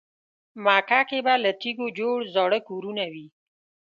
مکه 0.63 1.01
کې 1.09 1.19
به 1.25 1.33
له 1.43 1.51
تیږو 1.61 1.87
جوړ 1.99 2.17
زاړه 2.33 2.59
کورونه 2.67 3.03
وي. 3.13 3.27